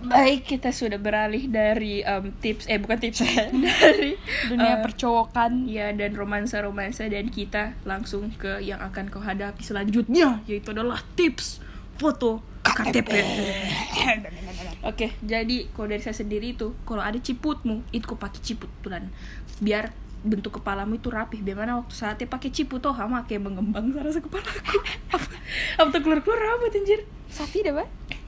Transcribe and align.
Baik, 0.00 0.48
kita 0.48 0.72
sudah 0.72 0.96
beralih 0.96 1.44
dari 1.52 2.00
em, 2.00 2.32
tips 2.40 2.64
eh 2.72 2.80
bukan 2.80 2.96
tips 2.96 3.20
dari 3.80 4.16
dunia 4.48 4.80
eh, 4.80 4.82
percowokan 4.82 5.68
ya 5.68 5.92
dan 5.92 6.16
romansa-romansa 6.16 7.04
dan 7.12 7.28
kita 7.28 7.76
langsung 7.84 8.32
ke 8.32 8.64
yang 8.64 8.80
akan 8.80 9.12
kau 9.12 9.20
hadapi 9.20 9.60
selanjutnya 9.60 10.40
yaitu 10.48 10.72
adalah 10.72 11.04
tips 11.14 11.60
foto 12.00 12.40
KTP. 12.64 13.12
Oke, 14.88 15.12
jadi 15.20 15.68
kalau 15.76 15.92
dari 15.92 16.00
saya 16.00 16.16
sendiri 16.16 16.56
itu 16.56 16.72
kalau 16.88 17.04
ada 17.04 17.20
ciputmu 17.20 17.84
itu 17.92 18.04
kau 18.08 18.16
pakai 18.16 18.40
ciput 18.40 18.72
tulan 18.80 19.12
biar 19.60 19.92
bentuk 20.24 20.60
kepalamu 20.60 20.96
itu 20.96 21.12
rapih. 21.12 21.44
Bagaimana 21.44 21.80
waktu 21.80 21.92
saatnya 21.96 22.28
pakai 22.28 22.48
ciput 22.52 22.80
toh 22.80 22.96
sama 22.96 23.24
kayak 23.28 23.44
mengembang 23.44 23.92
rasa 23.96 24.20
kepalaku. 24.24 24.80
apa, 25.16 25.28
apa 25.76 25.88
tuh 25.92 26.00
keluar 26.00 26.20
keluar 26.24 26.40
rambut 26.40 26.72
anjir. 26.72 27.04
sapi 27.28 27.64
dah 27.64 27.76
Pak. 27.76 28.19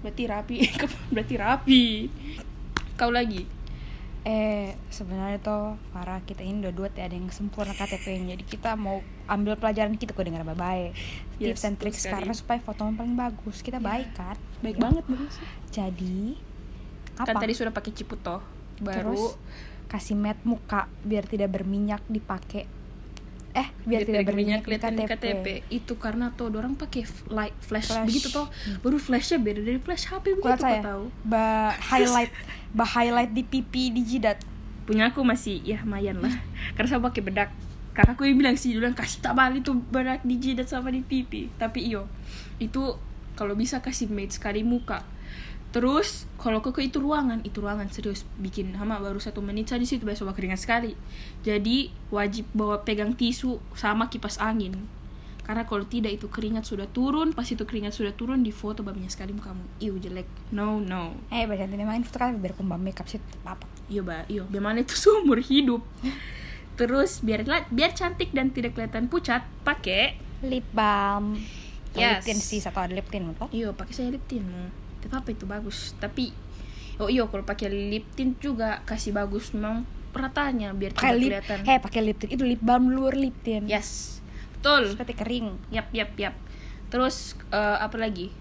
Berarti 0.00 0.22
rapi, 0.24 0.56
berarti 1.12 1.34
rapi. 1.36 1.84
Kau 2.94 3.10
lagi. 3.10 3.46
eh 4.20 4.76
sebenarnya 4.88 5.38
tuh 5.38 5.78
para 5.88 6.20
kita 6.20 6.42
ini 6.42 6.60
dua-dua 6.60 6.90
ada 6.90 7.08
yang 7.08 7.30
sempurna 7.30 7.72
KTP-nya 7.72 8.34
jadi 8.34 8.44
kita 8.44 8.70
mau 8.74 9.00
ambil 9.24 9.56
pelajaran 9.56 9.94
kita 9.94 10.12
kok 10.12 10.20
dengar 10.20 10.44
baik-baik 10.44 10.92
Yes, 11.38 11.56
tips 11.56 11.62
and 11.62 11.72
betul 11.72 11.82
tricks 11.86 12.02
karena 12.04 12.34
supaya 12.34 12.60
foto 12.60 12.92
paling 12.92 13.14
bagus 13.14 13.62
kita 13.62 13.78
baik 13.78 14.12
kan 14.12 14.36
Baik 14.60 14.76
Ya. 14.76 14.82
banget 14.82 15.04
bagus. 15.06 15.34
jadi 15.70 16.36
Kan 17.16 17.24
apa 17.26 17.40
tadi 17.40 17.52
sudah 17.52 17.72
pakai 17.72 17.90
ciput 17.90 18.20
toh. 18.20 18.42
Baru 18.76 19.16
terus 19.16 19.24
kasih 19.86 20.14
matte 20.14 20.44
muka 20.44 20.86
biar 21.00 21.24
tidak 21.24 21.48
berminyak 21.50 22.02
dipakai 22.04 22.68
eh 23.58 23.68
biar, 23.82 24.06
tidak 24.06 24.22
berminyak 24.30 24.62
kelihatan 24.62 24.94
di 24.94 25.02
KTP, 25.02 25.18
KTP. 25.18 25.46
Itu 25.66 25.98
karena 25.98 26.30
tuh 26.30 26.54
orang 26.54 26.78
pakai 26.78 27.02
flash, 27.02 27.50
Flash. 27.66 27.90
begitu 28.06 28.30
toh. 28.30 28.46
Baru 28.86 29.02
flashnya 29.02 29.42
beda 29.42 29.60
dari 29.66 29.82
flash 29.82 30.06
HP 30.06 30.38
begitu 30.38 30.46
kau 30.46 30.62
saya 30.62 30.78
tahu. 30.78 31.10
ba 31.26 31.74
highlight 31.74 32.30
ba 32.70 32.86
highlight 32.86 33.34
di 33.34 33.42
pipi 33.42 33.90
di 33.90 34.06
jidat 34.06 34.38
Punya 34.88 35.12
aku 35.12 35.20
masih 35.20 35.60
ya 35.68 35.84
lumayan 35.84 36.16
lah. 36.24 36.32
Karena 36.78 36.88
saya 36.88 37.02
pakai 37.04 37.20
bedak. 37.20 37.52
Karena 37.92 38.16
aku 38.16 38.24
yang 38.24 38.40
bilang 38.40 38.56
sih 38.56 38.72
dulu 38.72 38.88
kasih 38.96 39.20
tak 39.20 39.36
balik 39.36 39.60
tuh 39.60 39.76
bedak 39.92 40.24
di 40.24 40.40
jidat 40.40 40.64
sama 40.64 40.88
di 40.88 41.04
pipi. 41.04 41.52
Tapi 41.60 41.92
iyo 41.92 42.08
itu 42.56 42.96
kalau 43.36 43.52
bisa 43.52 43.84
kasih 43.84 44.08
matte 44.08 44.40
sekali 44.40 44.64
muka. 44.64 45.04
Terus 45.68 46.24
kalau 46.40 46.64
ke 46.64 46.72
itu 46.80 46.96
ruangan, 46.96 47.44
itu 47.44 47.60
ruangan 47.60 47.92
serius 47.92 48.24
bikin 48.40 48.72
hama 48.80 48.96
baru 49.04 49.20
satu 49.20 49.44
menit 49.44 49.68
saja 49.68 49.84
di 49.84 49.88
situ 49.88 50.08
besok 50.08 50.32
keringat 50.32 50.64
sekali. 50.64 50.96
Jadi 51.44 51.92
wajib 52.08 52.48
bawa 52.56 52.80
pegang 52.82 53.12
tisu 53.12 53.60
sama 53.76 54.08
kipas 54.08 54.40
angin. 54.40 54.88
Karena 55.44 55.64
kalau 55.64 55.84
tidak 55.88 56.12
itu 56.12 56.28
keringat 56.28 56.68
sudah 56.68 56.84
turun, 56.88 57.32
pas 57.32 57.44
itu 57.48 57.64
keringat 57.64 57.96
sudah 57.96 58.12
turun 58.12 58.44
di 58.44 58.52
foto 58.52 58.84
babnya 58.84 59.08
sekali 59.08 59.32
mukamu. 59.32 59.64
Iu 59.80 59.96
jelek. 59.96 60.28
No 60.52 60.80
no. 60.80 61.16
eh 61.32 61.44
baca 61.48 61.64
nanti 61.64 61.76
memang 61.80 62.04
foto 62.04 62.20
kan 62.20 62.36
biar 62.36 62.52
kumbang 62.56 62.80
makeup 62.84 63.08
sih 63.08 63.20
apa 63.48 63.64
Iya 63.88 64.04
ba, 64.04 64.28
iya. 64.28 64.44
Bagaimana 64.44 64.84
itu 64.84 64.92
seumur 65.04 65.40
hidup. 65.40 65.80
Terus 66.76 67.24
biar 67.24 67.44
biar 67.72 67.92
cantik 67.96 68.32
dan 68.32 68.52
tidak 68.52 68.76
kelihatan 68.76 69.08
pucat, 69.08 69.44
pakai 69.64 70.16
lip 70.44 70.64
balm 70.72 71.36
Yes. 71.96 72.22
lip 72.22 72.36
tint 72.36 72.42
sih 72.44 72.60
atau 72.60 72.84
ada 72.84 72.92
lip 72.92 73.08
tint 73.08 73.32
iyo 73.50 73.72
pakai 73.72 73.94
saya 73.96 74.08
lip 74.12 74.22
tint 74.28 74.44
apa 75.10 75.28
itu 75.32 75.44
bagus. 75.44 75.94
Tapi 75.96 76.30
oh 76.98 77.06
iyo 77.06 77.30
kalau 77.30 77.46
pakai 77.46 77.70
lip 77.70 78.10
tint 78.12 78.36
juga 78.38 78.82
kasih 78.82 79.14
bagus 79.14 79.54
memang 79.54 79.86
peratanya 80.10 80.74
biar 80.74 80.96
tidak 80.96 81.14
lip 81.14 81.30
kelihatan. 81.30 81.58
eh 81.62 81.78
pakai 81.78 82.00
lip 82.02 82.16
tint 82.18 82.32
itu 82.34 82.42
lip 82.42 82.58
balm 82.58 82.90
luar 82.90 83.14
lip 83.14 83.36
tint 83.44 83.68
Yes. 83.68 84.18
Betul. 84.58 84.90
seperti 84.98 85.14
kering 85.14 85.54
Yap, 85.70 85.94
yap, 85.94 86.10
yap. 86.18 86.34
Terus 86.90 87.38
eh, 87.52 87.76
apa 87.78 87.94
lagi? 87.94 88.34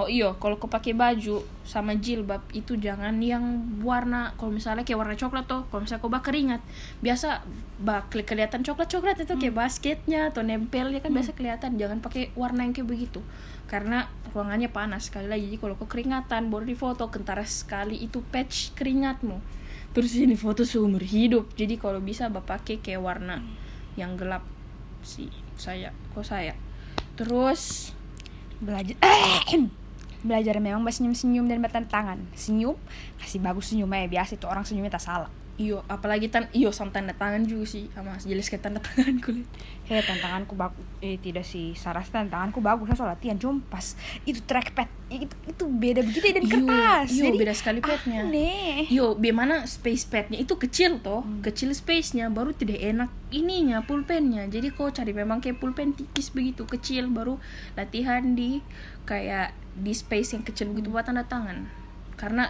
Oh 0.00 0.08
iyo, 0.08 0.40
kalau 0.40 0.56
kau 0.56 0.72
pakai 0.72 0.96
baju 0.96 1.44
sama 1.68 1.92
jilbab 2.00 2.40
itu 2.56 2.80
jangan 2.80 3.12
yang 3.20 3.60
warna 3.84 4.32
kalau 4.40 4.48
misalnya 4.48 4.88
kayak 4.88 5.04
warna 5.04 5.16
coklat 5.20 5.44
tuh, 5.44 5.68
kalau 5.68 5.84
misalnya 5.84 6.00
kau 6.00 6.08
bakar 6.08 6.32
keringat, 6.32 6.64
biasa 7.04 7.44
bak 7.76 8.08
keli- 8.08 8.24
kelihatan 8.24 8.64
coklat-coklat 8.64 9.20
itu 9.20 9.36
kayak 9.36 9.52
basketnya 9.52 10.32
atau 10.32 10.40
nempelnya 10.40 11.04
kan 11.04 11.12
biasa 11.12 11.36
kelihatan. 11.36 11.76
Jangan 11.76 12.00
pakai 12.00 12.32
warna 12.32 12.64
yang 12.64 12.72
kayak 12.72 12.88
begitu. 12.88 13.20
Karena 13.68 14.08
ruangannya 14.32 14.72
panas 14.72 15.12
sekali 15.12 15.28
lagi. 15.28 15.52
Jadi 15.52 15.58
kalau 15.60 15.76
kau 15.76 15.84
keringatan 15.84 16.48
baru 16.48 16.64
di 16.64 16.76
foto 16.76 17.12
kentara 17.12 17.44
sekali 17.44 18.00
itu 18.00 18.24
patch 18.32 18.72
keringatmu. 18.72 19.44
Terus 19.92 20.16
ini 20.16 20.40
foto 20.40 20.64
seumur 20.64 21.04
hidup. 21.04 21.52
Jadi 21.52 21.76
kalau 21.76 22.00
bisa 22.00 22.32
bapak 22.32 22.64
pakai 22.64 22.80
kayak 22.80 23.04
warna 23.04 23.44
yang 24.00 24.16
gelap 24.16 24.40
sih 25.02 25.28
saya 25.58 25.90
kok 26.14 26.24
saya 26.24 26.54
terus 27.18 27.92
belajar 28.62 28.96
belajar 30.22 30.56
memang 30.62 30.82
senyum 30.86 31.14
senyum 31.14 31.44
dan 31.50 31.58
bertanda 31.58 31.90
tangan 31.90 32.18
senyum 32.38 32.78
kasih 33.18 33.42
bagus 33.42 33.74
senyumnya 33.74 34.06
biasa 34.06 34.38
itu 34.38 34.46
orang 34.46 34.62
senyumnya 34.62 34.94
tak 34.94 35.04
salah 35.04 35.30
iyo 35.60 35.84
apalagi 35.84 36.32
tan 36.32 36.48
iyo 36.56 36.72
sama 36.72 36.96
tanda 36.96 37.12
tangan 37.12 37.44
juga 37.44 37.68
sih 37.68 37.84
sama 37.92 38.16
jelas 38.24 38.48
kayak 38.48 38.64
tanda 38.64 38.80
tangan 38.80 39.20
kulit 39.20 39.44
hei 39.84 40.00
tantanganku 40.00 40.56
bagus 40.56 40.80
eh 41.04 41.20
tidak 41.20 41.44
sih 41.44 41.76
saras 41.76 42.08
tantanganku 42.08 42.64
bagus 42.64 42.88
saya 42.88 42.96
soal 42.96 43.10
latihan 43.12 43.36
cuma 43.36 43.60
pas 43.68 43.92
itu 44.24 44.40
trackpad 44.48 44.88
itu 45.12 45.36
itu 45.44 45.64
beda 45.68 46.00
begitu 46.00 46.24
dan 46.32 46.44
Iyo, 46.48 46.52
kertas 46.56 47.06
iyo, 47.12 47.24
Jadi, 47.28 47.36
beda 47.36 47.54
sekali 47.54 47.80
padnya. 47.84 48.20
aneh 48.24 48.88
Yo, 48.88 49.12
bagaimana 49.12 49.68
space 49.68 50.08
padnya 50.08 50.40
itu 50.40 50.56
kecil 50.56 51.04
toh, 51.04 51.20
kecil 51.44 51.68
space-nya, 51.76 52.32
baru 52.32 52.56
tidak 52.56 52.80
enak 52.80 53.12
ininya 53.28 53.84
pulpennya. 53.84 54.48
Jadi 54.48 54.72
kau 54.72 54.88
cari 54.88 55.12
memang 55.12 55.44
kayak 55.44 55.60
pulpen 55.60 55.92
tipis 55.92 56.32
begitu 56.32 56.64
kecil, 56.64 57.12
baru 57.12 57.36
latihan 57.76 58.32
di 58.32 58.64
kayak 59.04 59.52
di 59.76 59.92
space 59.92 60.32
yang 60.36 60.44
kecil 60.44 60.72
begitu 60.72 60.88
buat 60.88 61.04
tanda 61.04 61.28
tangan. 61.28 61.68
Karena 62.16 62.48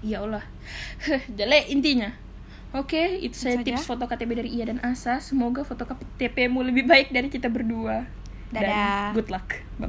ya 0.00 0.24
Allah, 0.24 0.44
jelek 1.38 1.68
intinya. 1.68 2.27
Oke, 2.76 3.16
itu 3.24 3.32
saya 3.32 3.60
saja. 3.60 3.64
tips 3.64 3.88
foto 3.88 4.04
KTP 4.04 4.30
dari 4.44 4.50
Iya 4.60 4.68
dan 4.74 4.78
Asa. 4.84 5.24
Semoga 5.24 5.64
foto 5.64 5.88
KTP-mu 5.88 6.60
lebih 6.60 6.84
baik 6.84 7.08
dari 7.14 7.32
kita 7.32 7.48
berdua. 7.48 8.04
Dadah. 8.52 9.12
Dan 9.12 9.16
good 9.16 9.28
luck. 9.32 9.60
Bye. 9.80 9.86